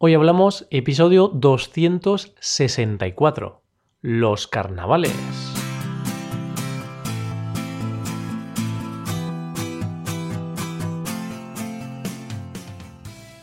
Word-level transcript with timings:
Hoy 0.00 0.14
hablamos 0.14 0.68
episodio 0.70 1.26
264, 1.26 3.62
los 4.00 4.46
carnavales. 4.46 5.12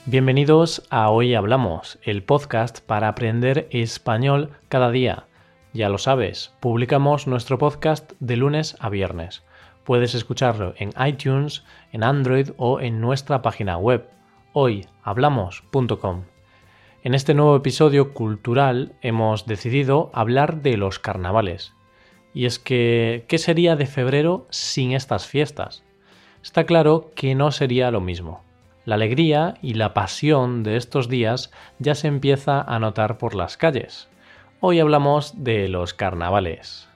Bienvenidos 0.05 0.87
a 0.89 1.09
Hoy 1.09 1.35
Hablamos, 1.35 1.99
el 2.03 2.23
podcast 2.23 2.79
para 2.79 3.09
aprender 3.09 3.67
español 3.71 4.51
cada 4.69 4.91
día. 4.91 5.25
Ya 5.73 5.89
lo 5.89 5.97
sabes, 5.97 6.53
publicamos 6.61 7.27
nuestro 7.27 7.57
podcast 7.57 8.13
de 8.21 8.37
lunes 8.37 8.77
a 8.79 8.87
viernes. 8.87 9.43
Puedes 9.83 10.15
escucharlo 10.15 10.73
en 10.77 10.91
iTunes, 11.05 11.65
en 11.91 12.05
Android 12.05 12.51
o 12.55 12.79
en 12.79 13.01
nuestra 13.01 13.41
página 13.41 13.77
web 13.77 14.07
hoyhablamos.com. 14.53 16.23
En 17.05 17.13
este 17.13 17.35
nuevo 17.35 17.55
episodio 17.55 18.15
cultural 18.15 18.95
hemos 19.03 19.45
decidido 19.45 20.09
hablar 20.11 20.63
de 20.63 20.75
los 20.75 20.97
carnavales. 20.97 21.75
Y 22.33 22.47
es 22.47 22.57
que, 22.57 23.25
¿qué 23.27 23.37
sería 23.37 23.75
de 23.75 23.85
febrero 23.85 24.47
sin 24.49 24.91
estas 24.91 25.27
fiestas? 25.27 25.83
Está 26.41 26.63
claro 26.63 27.11
que 27.15 27.35
no 27.35 27.51
sería 27.51 27.91
lo 27.91 28.01
mismo. 28.01 28.43
La 28.85 28.95
alegría 28.95 29.53
y 29.61 29.75
la 29.75 29.93
pasión 29.93 30.63
de 30.63 30.77
estos 30.77 31.07
días 31.07 31.51
ya 31.77 31.93
se 31.93 32.07
empieza 32.07 32.59
a 32.59 32.79
notar 32.79 33.19
por 33.19 33.35
las 33.35 33.55
calles. 33.55 34.09
Hoy 34.59 34.79
hablamos 34.79 35.43
de 35.43 35.69
los 35.69 35.93
carnavales. 35.93 36.89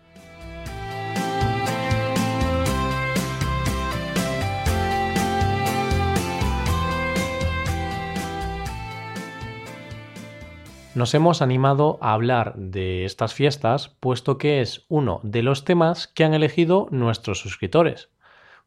Nos 11.00 11.14
hemos 11.14 11.42
animado 11.42 11.98
a 12.02 12.12
hablar 12.12 12.56
de 12.58 13.06
estas 13.06 13.34
fiestas 13.34 13.88
puesto 14.02 14.38
que 14.38 14.60
es 14.60 14.86
uno 14.90 15.22
de 15.24 15.44
los 15.44 15.64
temas 15.64 16.10
que 16.10 16.26
han 16.26 16.34
elegido 16.34 16.90
nuestros 16.92 17.40
suscriptores. 17.40 18.10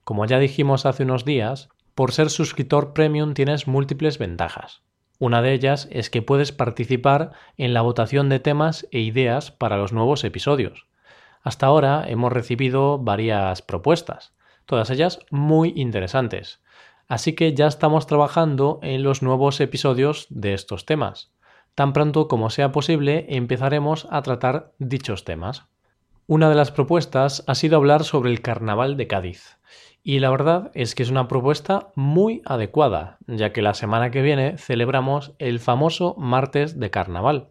Como 0.02 0.24
ya 0.24 0.38
dijimos 0.38 0.86
hace 0.86 1.02
unos 1.02 1.26
días, 1.26 1.68
por 1.94 2.10
ser 2.10 2.30
suscriptor 2.30 2.94
premium 2.94 3.34
tienes 3.34 3.68
múltiples 3.68 4.16
ventajas. 4.16 4.80
Una 5.18 5.42
de 5.42 5.52
ellas 5.52 5.88
es 5.90 6.08
que 6.08 6.22
puedes 6.22 6.52
participar 6.52 7.32
en 7.58 7.74
la 7.74 7.82
votación 7.82 8.30
de 8.30 8.40
temas 8.40 8.88
e 8.92 9.00
ideas 9.00 9.50
para 9.50 9.76
los 9.76 9.92
nuevos 9.92 10.24
episodios. 10.24 10.86
Hasta 11.42 11.66
ahora 11.66 12.02
hemos 12.08 12.32
recibido 12.32 12.96
varias 12.96 13.60
propuestas, 13.60 14.32
todas 14.64 14.88
ellas 14.88 15.18
muy 15.30 15.74
interesantes. 15.76 16.62
Así 17.08 17.34
que 17.34 17.52
ya 17.52 17.66
estamos 17.66 18.06
trabajando 18.06 18.80
en 18.82 19.02
los 19.02 19.20
nuevos 19.20 19.60
episodios 19.60 20.28
de 20.30 20.54
estos 20.54 20.86
temas. 20.86 21.31
Tan 21.74 21.94
pronto 21.94 22.28
como 22.28 22.50
sea 22.50 22.70
posible 22.70 23.24
empezaremos 23.30 24.06
a 24.10 24.20
tratar 24.20 24.72
dichos 24.78 25.24
temas. 25.24 25.68
Una 26.26 26.50
de 26.50 26.54
las 26.54 26.70
propuestas 26.70 27.44
ha 27.46 27.54
sido 27.54 27.76
hablar 27.78 28.04
sobre 28.04 28.30
el 28.30 28.42
Carnaval 28.42 28.98
de 28.98 29.06
Cádiz. 29.06 29.58
Y 30.02 30.18
la 30.18 30.30
verdad 30.30 30.70
es 30.74 30.94
que 30.94 31.02
es 31.02 31.10
una 31.10 31.28
propuesta 31.28 31.88
muy 31.94 32.42
adecuada, 32.44 33.16
ya 33.26 33.52
que 33.52 33.62
la 33.62 33.72
semana 33.72 34.10
que 34.10 34.20
viene 34.20 34.58
celebramos 34.58 35.32
el 35.38 35.60
famoso 35.60 36.14
martes 36.18 36.78
de 36.78 36.90
carnaval. 36.90 37.48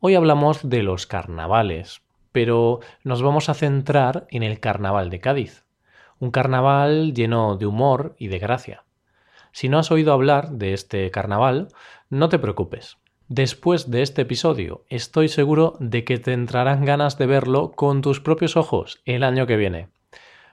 Hoy 0.00 0.14
hablamos 0.14 0.68
de 0.68 0.82
los 0.82 1.06
carnavales, 1.06 2.02
pero 2.32 2.80
nos 3.02 3.22
vamos 3.22 3.48
a 3.48 3.54
centrar 3.54 4.26
en 4.30 4.42
el 4.42 4.60
carnaval 4.60 5.08
de 5.08 5.20
Cádiz, 5.20 5.64
un 6.18 6.32
carnaval 6.32 7.14
lleno 7.14 7.56
de 7.56 7.66
humor 7.66 8.14
y 8.18 8.28
de 8.28 8.40
gracia. 8.40 8.84
Si 9.52 9.68
no 9.68 9.78
has 9.78 9.90
oído 9.90 10.12
hablar 10.12 10.50
de 10.50 10.74
este 10.74 11.10
carnaval, 11.10 11.68
no 12.10 12.28
te 12.28 12.38
preocupes. 12.38 12.98
Después 13.34 13.90
de 13.90 14.02
este 14.02 14.20
episodio, 14.20 14.84
estoy 14.90 15.28
seguro 15.28 15.78
de 15.80 16.04
que 16.04 16.18
te 16.18 16.34
entrarán 16.34 16.84
ganas 16.84 17.16
de 17.16 17.24
verlo 17.24 17.72
con 17.72 18.02
tus 18.02 18.20
propios 18.20 18.58
ojos 18.58 19.00
el 19.06 19.24
año 19.24 19.46
que 19.46 19.56
viene. 19.56 19.88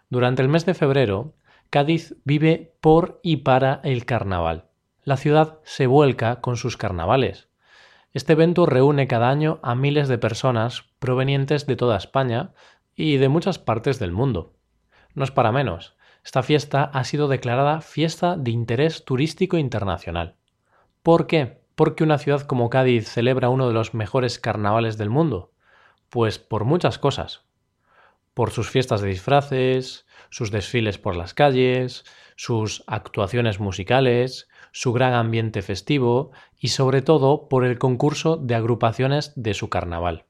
Durante 0.10 0.42
el 0.44 0.48
mes 0.48 0.66
de 0.66 0.74
febrero, 0.74 1.34
Cádiz 1.70 2.16
vive 2.24 2.78
por 2.80 3.20
y 3.22 3.36
para 3.44 3.82
el 3.84 4.06
carnaval. 4.06 4.70
La 5.04 5.18
ciudad 5.18 5.60
se 5.66 5.88
vuelca 5.88 6.40
con 6.40 6.56
sus 6.56 6.78
carnavales. 6.78 7.50
Este 8.14 8.32
evento 8.32 8.66
reúne 8.66 9.08
cada 9.08 9.30
año 9.30 9.60
a 9.62 9.76
miles 9.76 10.08
de 10.08 10.18
personas 10.18 10.86
provenientes 11.00 11.66
de 11.66 11.76
toda 11.76 11.98
España 11.98 12.54
y 12.96 13.18
de 13.18 13.28
muchas 13.28 13.60
partes 13.60 14.00
del 14.00 14.14
mundo. 14.14 14.54
No 15.16 15.26
es 15.26 15.32
para 15.32 15.52
menos. 15.52 15.98
Esta 16.24 16.44
fiesta 16.44 16.86
ha 16.86 17.04
sido 17.04 17.28
declarada 17.28 17.82
fiesta 17.82 18.38
de 18.38 18.52
interés 18.52 19.04
turístico 19.04 19.58
internacional. 19.58 20.38
¿Por 21.04 21.28
qué? 21.28 21.60
Porque 21.80 22.04
una 22.04 22.18
ciudad 22.18 22.42
como 22.42 22.70
Cádiz 22.70 23.08
celebra 23.08 23.48
uno 23.48 23.70
de 23.70 23.74
los 23.74 23.94
mejores 23.94 24.38
carnavales 24.38 24.98
del 24.98 25.10
mundo. 25.10 25.54
Pues 26.10 26.38
por 26.38 26.66
muchas 26.66 27.00
cosas 27.00 27.46
por 28.34 28.52
sus 28.52 28.70
fiestas 28.70 29.00
de 29.00 29.08
disfraces, 29.08 30.06
sus 30.30 30.52
desfiles 30.52 30.98
por 30.98 31.16
las 31.16 31.34
calles, 31.34 32.04
sus 32.36 32.84
actuaciones 32.86 33.62
musicales, 33.62 34.50
su 34.74 34.92
gran 34.92 35.14
ambiente 35.14 35.62
festivo 35.62 36.32
y 36.60 36.68
sobre 36.68 37.02
todo 37.02 37.48
por 37.48 37.64
el 37.64 37.80
concurso 37.80 38.36
de 38.36 38.56
agrupaciones 38.56 39.32
de 39.38 39.54
su 39.54 39.70
carnaval. 39.70 40.26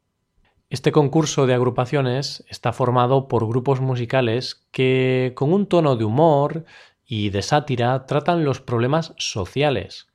Este 0.69 0.91
concurso 0.91 1.47
de 1.47 1.55
agrupaciones 1.55 2.45
está 2.47 2.73
formado 2.73 3.27
por 3.27 3.47
grupos 3.47 3.81
musicales 3.81 4.67
que, 4.71 5.33
con 5.35 5.51
un 5.51 5.65
tono 5.65 5.95
de 5.95 6.05
humor 6.05 6.65
y 7.07 7.31
de 7.31 7.41
sátira, 7.41 8.05
tratan 8.05 8.45
los 8.45 8.61
problemas 8.61 9.15
sociales, 9.17 10.09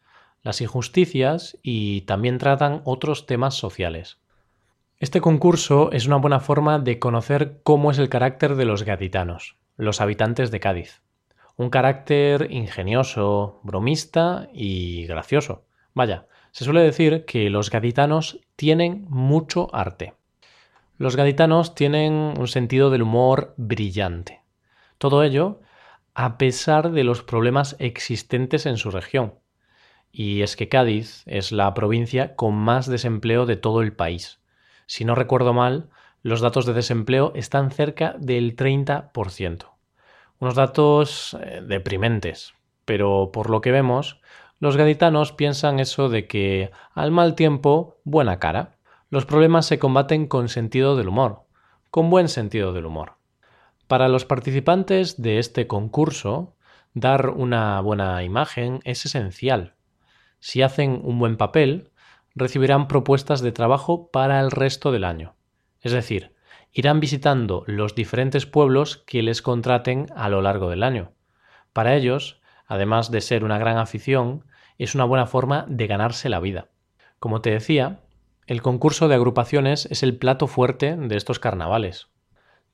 las 0.44 0.60
injusticias 0.60 1.58
y 1.62 2.02
también 2.02 2.38
tratan 2.38 2.82
otros 2.84 3.26
temas 3.26 3.54
sociales. 3.54 4.18
Este 4.98 5.20
concurso 5.20 5.90
es 5.90 6.06
una 6.06 6.16
buena 6.16 6.38
forma 6.38 6.78
de 6.78 6.98
conocer 6.98 7.60
cómo 7.64 7.90
es 7.90 7.98
el 7.98 8.10
carácter 8.10 8.54
de 8.54 8.66
los 8.66 8.84
gaditanos, 8.84 9.56
los 9.76 10.00
habitantes 10.00 10.50
de 10.50 10.60
Cádiz. 10.60 11.02
Un 11.56 11.70
carácter 11.70 12.48
ingenioso, 12.50 13.60
bromista 13.62 14.48
y 14.52 15.06
gracioso. 15.06 15.64
Vaya, 15.94 16.26
se 16.52 16.64
suele 16.64 16.82
decir 16.82 17.24
que 17.24 17.48
los 17.48 17.70
gaditanos 17.70 18.40
tienen 18.54 19.06
mucho 19.08 19.74
arte. 19.74 20.14
Los 20.98 21.16
gaditanos 21.16 21.74
tienen 21.74 22.34
un 22.38 22.48
sentido 22.48 22.90
del 22.90 23.02
humor 23.02 23.54
brillante. 23.56 24.42
Todo 24.98 25.22
ello 25.22 25.60
a 26.14 26.38
pesar 26.38 26.92
de 26.92 27.02
los 27.02 27.22
problemas 27.22 27.76
existentes 27.78 28.66
en 28.66 28.76
su 28.76 28.90
región. 28.90 29.34
Y 30.16 30.42
es 30.42 30.54
que 30.54 30.68
Cádiz 30.68 31.24
es 31.26 31.50
la 31.50 31.74
provincia 31.74 32.36
con 32.36 32.54
más 32.54 32.86
desempleo 32.86 33.46
de 33.46 33.56
todo 33.56 33.82
el 33.82 33.92
país. 33.92 34.38
Si 34.86 35.04
no 35.04 35.16
recuerdo 35.16 35.52
mal, 35.52 35.90
los 36.22 36.40
datos 36.40 36.66
de 36.66 36.72
desempleo 36.72 37.32
están 37.34 37.72
cerca 37.72 38.14
del 38.20 38.54
30%. 38.54 39.72
Unos 40.38 40.54
datos 40.54 41.36
eh, 41.42 41.62
deprimentes, 41.66 42.54
pero 42.84 43.30
por 43.32 43.50
lo 43.50 43.60
que 43.60 43.72
vemos, 43.72 44.20
los 44.60 44.76
gaditanos 44.76 45.32
piensan 45.32 45.80
eso 45.80 46.08
de 46.08 46.28
que 46.28 46.70
al 46.92 47.10
mal 47.10 47.34
tiempo, 47.34 47.96
buena 48.04 48.38
cara. 48.38 48.76
Los 49.10 49.26
problemas 49.26 49.66
se 49.66 49.80
combaten 49.80 50.28
con 50.28 50.48
sentido 50.48 50.94
del 50.94 51.08
humor, 51.08 51.42
con 51.90 52.08
buen 52.08 52.28
sentido 52.28 52.72
del 52.72 52.86
humor. 52.86 53.14
Para 53.88 54.06
los 54.06 54.24
participantes 54.24 55.20
de 55.20 55.40
este 55.40 55.66
concurso, 55.66 56.54
dar 56.92 57.30
una 57.30 57.80
buena 57.80 58.22
imagen 58.22 58.78
es 58.84 59.04
esencial. 59.06 59.74
Si 60.44 60.60
hacen 60.60 61.00
un 61.02 61.18
buen 61.18 61.38
papel, 61.38 61.88
recibirán 62.34 62.86
propuestas 62.86 63.40
de 63.40 63.50
trabajo 63.50 64.10
para 64.10 64.40
el 64.40 64.50
resto 64.50 64.92
del 64.92 65.04
año. 65.04 65.36
Es 65.80 65.92
decir, 65.92 66.34
irán 66.70 67.00
visitando 67.00 67.64
los 67.66 67.94
diferentes 67.94 68.44
pueblos 68.44 68.98
que 69.06 69.22
les 69.22 69.40
contraten 69.40 70.04
a 70.14 70.28
lo 70.28 70.42
largo 70.42 70.68
del 70.68 70.82
año. 70.82 71.12
Para 71.72 71.94
ellos, 71.94 72.42
además 72.66 73.10
de 73.10 73.22
ser 73.22 73.42
una 73.42 73.56
gran 73.56 73.78
afición, 73.78 74.44
es 74.76 74.94
una 74.94 75.06
buena 75.06 75.24
forma 75.24 75.64
de 75.66 75.86
ganarse 75.86 76.28
la 76.28 76.40
vida. 76.40 76.68
Como 77.20 77.40
te 77.40 77.50
decía, 77.50 78.00
el 78.46 78.60
concurso 78.60 79.08
de 79.08 79.14
agrupaciones 79.14 79.86
es 79.86 80.02
el 80.02 80.18
plato 80.18 80.46
fuerte 80.46 80.94
de 80.94 81.16
estos 81.16 81.38
carnavales. 81.38 82.08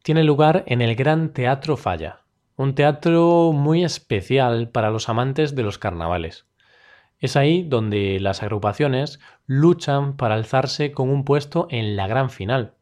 Tiene 0.03 0.25
lugar 0.25 0.65
en 0.67 0.83
el 0.83 0.97
Gran 0.97 1.33
Teatro 1.33 1.77
Falla, 1.77 2.23
un 2.57 2.75
teatro 2.75 3.53
muy 3.53 3.85
especial 3.85 4.71
para 4.71 4.91
los 4.91 5.09
amantes 5.09 5.55
de 5.55 5.63
los 5.63 5.79
carnavales. 5.79 6.50
Es 7.21 7.37
ahí 7.37 7.63
donde 7.63 8.19
las 8.19 8.43
agrupaciones 8.43 9.21
luchan 9.47 10.17
para 10.17 10.35
alzarse 10.35 10.93
con 10.93 11.11
un 11.11 11.25
puesto 11.25 11.67
en 11.71 11.95
la 11.95 12.07
gran 12.07 12.31
final. 12.31 12.75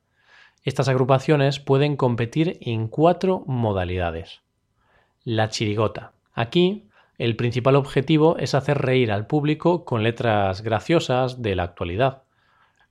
Estas 0.63 0.89
agrupaciones 0.89 1.59
pueden 1.61 1.97
competir 1.97 2.59
en 2.61 2.89
cuatro 2.89 3.43
modalidades. 3.47 4.43
La 5.25 5.49
chirigota. 5.49 6.13
Aquí 6.33 6.89
el 7.19 7.35
principal 7.35 7.75
objetivo 7.75 8.37
es 8.39 8.55
hacer 8.55 8.79
reír 8.79 9.11
al 9.11 9.27
público 9.27 9.85
con 9.85 10.05
letras 10.05 10.63
graciosas 10.63 11.43
de 11.43 11.57
la 11.57 11.65
actualidad. 11.65 12.23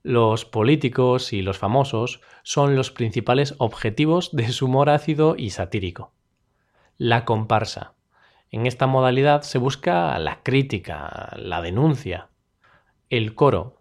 Los 0.03 0.44
políticos 0.44 1.31
y 1.31 1.41
los 1.41 1.57
famosos 1.57 2.21
son 2.44 2.75
los 2.75 2.91
principales 2.91 3.55
objetivos 3.57 4.35
de 4.35 4.49
su 4.51 4.65
humor 4.65 4.89
ácido 4.89 5.35
y 5.38 5.51
satírico. 5.51 6.11
La 6.97 7.25
comparsa. 7.25 7.96
En 8.51 8.65
esta 8.65 8.88
modalidad 8.88 9.41
se 9.41 9.57
busca 9.57 10.17
la 10.19 10.41
crítica, 10.44 11.33
la 11.38 11.61
denuncia. 11.61 12.29
el 13.09 13.35
coro, 13.35 13.77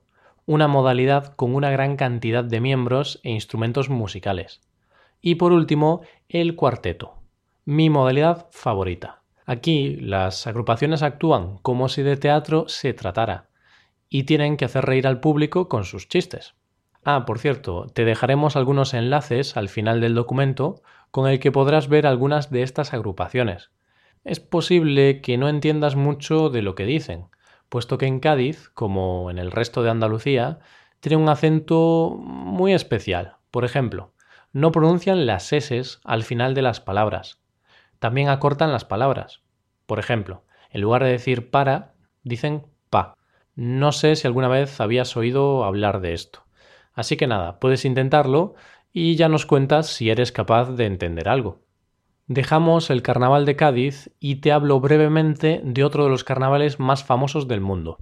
una 0.46 0.68
modalidad 0.68 1.34
con 1.34 1.54
una 1.54 1.70
gran 1.70 1.96
cantidad 1.96 2.44
de 2.44 2.60
miembros 2.60 3.20
e 3.24 3.30
instrumentos 3.30 3.90
musicales. 3.90 4.60
Y 5.20 5.36
por 5.36 5.52
último, 5.52 6.02
el 6.28 6.54
cuarteto, 6.54 7.14
mi 7.64 7.90
modalidad 7.90 8.46
favorita. 8.52 9.22
Aquí 9.44 9.96
las 9.96 10.46
agrupaciones 10.46 11.02
actúan 11.02 11.58
como 11.58 11.88
si 11.88 12.02
de 12.02 12.16
teatro 12.16 12.68
se 12.68 12.92
tratara 12.92 13.48
y 14.08 14.24
tienen 14.24 14.56
que 14.56 14.64
hacer 14.64 14.84
reír 14.84 15.06
al 15.06 15.20
público 15.20 15.68
con 15.68 15.84
sus 15.84 16.08
chistes. 16.08 16.54
Ah, 17.04 17.24
por 17.26 17.38
cierto, 17.38 17.86
te 17.92 18.04
dejaremos 18.04 18.56
algunos 18.56 18.94
enlaces 18.94 19.56
al 19.56 19.68
final 19.68 20.00
del 20.00 20.14
documento 20.14 20.82
con 21.10 21.28
el 21.28 21.38
que 21.38 21.52
podrás 21.52 21.88
ver 21.88 22.06
algunas 22.06 22.50
de 22.50 22.62
estas 22.62 22.92
agrupaciones. 22.92 23.70
Es 24.26 24.40
posible 24.40 25.20
que 25.20 25.38
no 25.38 25.48
entiendas 25.48 25.94
mucho 25.94 26.50
de 26.50 26.60
lo 26.60 26.74
que 26.74 26.84
dicen, 26.84 27.26
puesto 27.68 27.96
que 27.96 28.06
en 28.06 28.18
Cádiz, 28.18 28.70
como 28.70 29.30
en 29.30 29.38
el 29.38 29.52
resto 29.52 29.84
de 29.84 29.90
Andalucía, 29.90 30.58
tiene 30.98 31.22
un 31.22 31.28
acento 31.28 32.16
muy 32.18 32.74
especial. 32.74 33.36
Por 33.52 33.64
ejemplo, 33.64 34.14
no 34.52 34.72
pronuncian 34.72 35.26
las 35.26 35.52
S 35.52 35.80
al 36.02 36.24
final 36.24 36.54
de 36.54 36.62
las 36.62 36.80
palabras. 36.80 37.38
También 38.00 38.28
acortan 38.28 38.72
las 38.72 38.84
palabras. 38.84 39.44
Por 39.86 40.00
ejemplo, 40.00 40.42
en 40.70 40.80
lugar 40.80 41.04
de 41.04 41.12
decir 41.12 41.52
para, 41.52 41.94
dicen 42.24 42.66
pa. 42.90 43.14
No 43.54 43.92
sé 43.92 44.16
si 44.16 44.26
alguna 44.26 44.48
vez 44.48 44.80
habías 44.80 45.16
oído 45.16 45.62
hablar 45.62 46.00
de 46.00 46.14
esto. 46.14 46.42
Así 46.94 47.16
que 47.16 47.28
nada, 47.28 47.60
puedes 47.60 47.84
intentarlo 47.84 48.56
y 48.92 49.14
ya 49.14 49.28
nos 49.28 49.46
cuentas 49.46 49.86
si 49.86 50.10
eres 50.10 50.32
capaz 50.32 50.72
de 50.72 50.86
entender 50.86 51.28
algo. 51.28 51.65
Dejamos 52.28 52.90
el 52.90 53.02
carnaval 53.02 53.46
de 53.46 53.54
Cádiz 53.54 54.10
y 54.18 54.36
te 54.36 54.50
hablo 54.50 54.80
brevemente 54.80 55.60
de 55.62 55.84
otro 55.84 56.04
de 56.04 56.10
los 56.10 56.24
carnavales 56.24 56.80
más 56.80 57.04
famosos 57.04 57.46
del 57.46 57.60
mundo, 57.60 57.98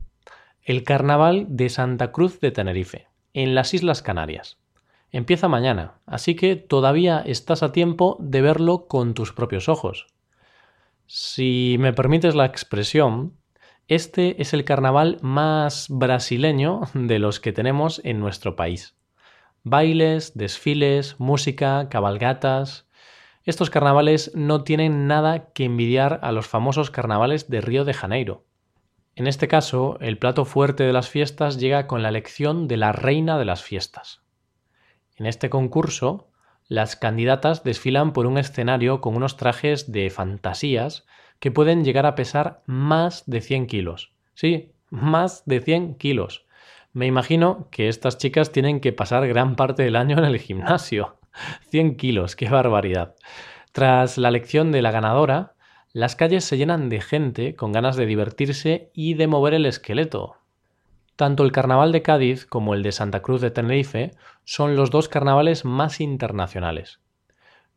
el 0.62 0.82
carnaval 0.82 1.44
de 1.50 1.68
Santa 1.68 2.10
Cruz 2.10 2.40
de 2.40 2.50
Tenerife, 2.50 3.06
en 3.34 3.54
las 3.54 3.74
Islas 3.74 4.00
Canarias. 4.00 4.56
Empieza 5.10 5.46
mañana, 5.48 6.00
así 6.06 6.36
que 6.36 6.56
todavía 6.56 7.22
estás 7.26 7.62
a 7.62 7.70
tiempo 7.70 8.16
de 8.18 8.40
verlo 8.40 8.86
con 8.88 9.12
tus 9.12 9.34
propios 9.34 9.68
ojos. 9.68 10.06
Si 11.06 11.76
me 11.78 11.92
permites 11.92 12.34
la 12.34 12.46
expresión, 12.46 13.36
este 13.88 14.40
es 14.40 14.54
el 14.54 14.64
carnaval 14.64 15.18
más 15.20 15.88
brasileño 15.90 16.80
de 16.94 17.18
los 17.18 17.40
que 17.40 17.52
tenemos 17.52 18.00
en 18.04 18.20
nuestro 18.20 18.56
país. 18.56 18.96
Bailes, 19.64 20.34
desfiles, 20.34 21.16
música, 21.20 21.90
cabalgatas. 21.90 22.86
Estos 23.44 23.68
carnavales 23.68 24.32
no 24.34 24.64
tienen 24.64 25.06
nada 25.06 25.52
que 25.52 25.64
envidiar 25.64 26.18
a 26.22 26.32
los 26.32 26.46
famosos 26.46 26.90
carnavales 26.90 27.50
de 27.50 27.60
Río 27.60 27.84
de 27.84 27.92
Janeiro. 27.92 28.46
En 29.16 29.26
este 29.26 29.48
caso, 29.48 29.98
el 30.00 30.16
plato 30.16 30.46
fuerte 30.46 30.84
de 30.84 30.94
las 30.94 31.10
fiestas 31.10 31.58
llega 31.58 31.86
con 31.86 32.02
la 32.02 32.08
elección 32.08 32.68
de 32.68 32.78
la 32.78 32.92
reina 32.92 33.38
de 33.38 33.44
las 33.44 33.62
fiestas. 33.62 34.22
En 35.16 35.26
este 35.26 35.50
concurso, 35.50 36.30
las 36.68 36.96
candidatas 36.96 37.62
desfilan 37.62 38.14
por 38.14 38.24
un 38.24 38.38
escenario 38.38 39.02
con 39.02 39.14
unos 39.14 39.36
trajes 39.36 39.92
de 39.92 40.08
fantasías 40.08 41.06
que 41.38 41.50
pueden 41.50 41.84
llegar 41.84 42.06
a 42.06 42.14
pesar 42.14 42.62
más 42.64 43.24
de 43.26 43.42
100 43.42 43.66
kilos. 43.66 44.14
Sí, 44.32 44.72
más 44.88 45.44
de 45.44 45.60
100 45.60 45.96
kilos. 45.96 46.46
Me 46.94 47.06
imagino 47.06 47.68
que 47.70 47.88
estas 47.88 48.16
chicas 48.16 48.52
tienen 48.52 48.80
que 48.80 48.94
pasar 48.94 49.28
gran 49.28 49.54
parte 49.54 49.82
del 49.82 49.96
año 49.96 50.16
en 50.16 50.24
el 50.24 50.38
gimnasio. 50.38 51.18
100 51.70 51.96
kilos, 51.96 52.36
qué 52.36 52.48
barbaridad. 52.48 53.14
Tras 53.72 54.18
la 54.18 54.28
elección 54.28 54.72
de 54.72 54.82
la 54.82 54.90
ganadora, 54.90 55.54
las 55.92 56.16
calles 56.16 56.44
se 56.44 56.56
llenan 56.56 56.88
de 56.88 57.00
gente 57.00 57.54
con 57.54 57.72
ganas 57.72 57.96
de 57.96 58.06
divertirse 58.06 58.90
y 58.94 59.14
de 59.14 59.26
mover 59.26 59.54
el 59.54 59.66
esqueleto. 59.66 60.36
Tanto 61.16 61.44
el 61.44 61.52
Carnaval 61.52 61.92
de 61.92 62.02
Cádiz 62.02 62.46
como 62.46 62.74
el 62.74 62.82
de 62.82 62.92
Santa 62.92 63.22
Cruz 63.22 63.40
de 63.40 63.50
Tenerife 63.50 64.12
son 64.44 64.76
los 64.76 64.90
dos 64.90 65.08
carnavales 65.08 65.64
más 65.64 66.00
internacionales 66.00 67.00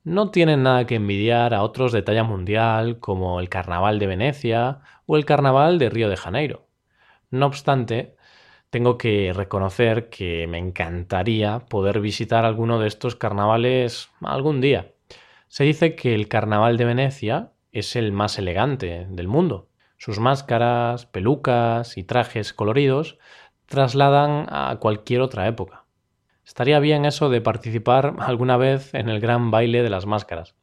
no 0.08 0.32
tienen 0.32 0.64
nada 0.64 0.86
que 0.86 0.96
envidiar 0.96 1.54
a 1.54 1.64
otros 1.64 1.92
de 1.92 2.02
talla 2.02 2.24
mundial 2.24 2.98
como 3.00 3.42
el 3.42 3.50
Carnaval 3.50 4.00
de 4.00 4.08
Venecia 4.08 4.80
o 5.06 5.18
el 5.18 5.26
Carnaval 5.26 5.80
de 5.80 5.90
Río 5.90 6.08
de 6.08 6.16
Janeiro. 6.16 6.66
No 7.30 7.46
obstante, 7.46 8.16
tengo 8.78 9.00
que 9.00 9.34
reconocer 9.34 10.08
que 10.08 10.46
me 10.46 10.60
encantaría 10.60 11.66
poder 11.66 12.00
visitar 12.00 12.46
alguno 12.46 12.78
de 12.78 12.88
estos 12.88 13.16
carnavales 13.16 14.12
algún 14.22 14.62
día. 14.62 14.94
Se 15.48 15.64
dice 15.64 15.96
que 15.96 16.14
el 16.14 16.28
Carnaval 16.28 16.78
de 16.78 16.86
Venecia 16.86 17.54
es 17.72 17.96
el 17.96 18.12
más 18.12 18.38
elegante 18.38 19.08
del 19.10 19.28
mundo. 19.28 19.68
Sus 19.98 20.20
máscaras, 20.20 21.08
pelucas 21.08 21.98
y 21.98 22.04
trajes 22.04 22.54
coloridos 22.54 23.18
trasladan 23.66 24.46
a 24.52 24.78
cualquier 24.80 25.22
otra 25.22 25.48
época. 25.48 25.86
Estaría 26.46 26.80
bien 26.80 27.06
eso 27.06 27.30
de 27.30 27.42
participar 27.42 28.14
alguna 28.20 28.58
vez 28.58 28.94
en 28.94 29.10
el 29.10 29.20
gran 29.20 29.50
baile 29.50 29.82
de 29.82 29.90
las 29.90 30.06
máscaras. 30.06 30.54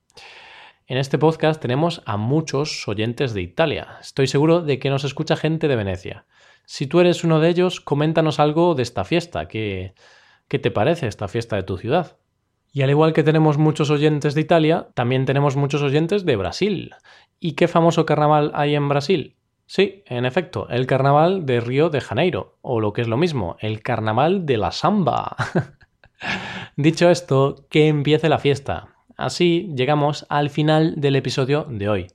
En 0.87 0.99
este 0.99 1.19
podcast 1.19 1.61
tenemos 1.61 2.01
a 2.07 2.17
muchos 2.17 2.87
oyentes 2.87 3.35
de 3.35 3.43
Italia. 3.43 3.97
Estoy 4.01 4.29
seguro 4.29 4.61
de 4.61 4.79
que 4.79 4.91
nos 4.91 5.03
escucha 5.03 5.35
gente 5.35 5.67
de 5.67 5.75
Venecia. 5.75 6.27
Si 6.67 6.87
tú 6.87 7.01
eres 7.01 7.25
uno 7.25 7.41
de 7.41 7.49
ellos, 7.49 7.81
coméntanos 7.81 8.41
algo 8.41 8.75
de 8.75 8.83
esta 8.83 9.05
fiesta. 9.05 9.49
¿Qué, 9.49 9.95
qué 10.49 10.59
te 10.59 10.71
parece 10.71 11.07
esta 11.07 11.29
fiesta 11.29 11.57
de 11.57 11.63
tu 11.63 11.77
ciudad? 11.77 12.17
Y 12.73 12.83
al 12.83 12.91
igual 12.91 13.13
que 13.13 13.23
tenemos 13.23 13.57
muchos 13.57 13.91
oyentes 13.91 14.35
de 14.35 14.41
Italia, 14.41 14.89
también 14.95 15.27
tenemos 15.27 15.55
muchos 15.55 15.83
oyentes 15.83 16.25
de 16.25 16.37
Brasil. 16.37 16.95
¿Y 17.39 17.53
qué 17.53 17.69
famoso 17.69 18.05
carnaval 18.05 18.51
hay 18.55 18.75
en 18.75 18.89
Brasil? 18.89 19.37
Sí, 19.67 20.03
en 20.07 20.27
efecto, 20.27 20.69
el 20.69 20.87
carnaval 20.87 21.47
de 21.47 21.61
Río 21.61 21.89
de 21.89 22.01
Janeiro, 22.01 22.59
o 22.61 22.81
lo 22.81 22.93
que 22.93 23.01
es 23.03 23.09
lo 23.09 23.17
mismo, 23.17 23.57
el 23.61 23.81
carnaval 23.83 24.45
de 24.45 24.59
la 24.59 24.73
samba. 24.73 25.37
Dicho 26.77 27.09
esto, 27.11 27.67
que 27.71 27.89
empiece 27.89 28.29
la 28.29 28.39
fiesta. 28.39 28.89
Así 29.17 29.71
llegamos 29.77 30.27
al 30.29 30.51
final 30.51 30.95
del 30.97 31.17
episodio 31.17 31.67
de 31.69 31.89
hoy. 31.89 32.07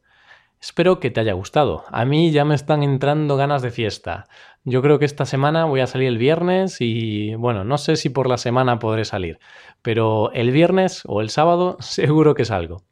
Espero 0.61 1.00
que 1.00 1.09
te 1.09 1.21
haya 1.21 1.33
gustado. 1.33 1.85
A 1.89 2.06
mí 2.06 2.31
ya 2.31 2.44
me 2.45 2.56
están 2.56 2.83
entrando 2.83 3.38
ganas 3.38 3.61
de 3.61 3.71
fiesta. 3.71 4.25
Yo 4.63 4.81
creo 4.81 5.00
que 5.00 5.06
esta 5.06 5.25
semana 5.25 5.65
voy 5.65 5.79
a 5.79 5.88
salir 5.88 6.07
el 6.09 6.17
viernes 6.17 6.77
y 6.81 7.33
bueno, 7.35 7.63
no 7.63 7.77
sé 7.77 7.95
si 7.95 8.09
por 8.09 8.27
la 8.27 8.38
semana 8.38 8.79
podré 8.79 9.06
salir, 9.06 9.39
pero 9.81 10.31
el 10.33 10.51
viernes 10.51 11.03
o 11.06 11.21
el 11.21 11.29
sábado 11.29 11.77
seguro 11.81 12.35
que 12.35 12.45
salgo. 12.45 12.83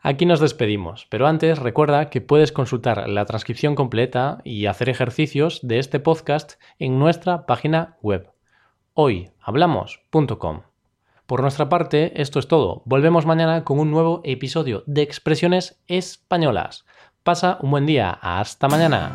Aquí 0.00 0.26
nos 0.26 0.40
despedimos, 0.40 1.06
pero 1.10 1.26
antes 1.26 1.58
recuerda 1.58 2.08
que 2.08 2.20
puedes 2.20 2.52
consultar 2.52 3.08
la 3.08 3.24
transcripción 3.26 3.74
completa 3.74 4.38
y 4.44 4.66
hacer 4.66 4.88
ejercicios 4.88 5.60
de 5.62 5.78
este 5.78 6.00
podcast 6.00 6.54
en 6.78 6.98
nuestra 6.98 7.46
página 7.46 7.96
web 8.00 8.30
hoyhablamos.com. 8.98 10.62
Por 11.28 11.42
nuestra 11.42 11.68
parte, 11.68 12.22
esto 12.22 12.38
es 12.38 12.48
todo. 12.48 12.80
Volvemos 12.86 13.26
mañana 13.26 13.62
con 13.62 13.78
un 13.78 13.90
nuevo 13.90 14.22
episodio 14.24 14.82
de 14.86 15.02
Expresiones 15.02 15.78
Españolas. 15.86 16.86
Pasa 17.22 17.58
un 17.60 17.70
buen 17.70 17.84
día. 17.84 18.18
Hasta 18.22 18.66
mañana. 18.66 19.14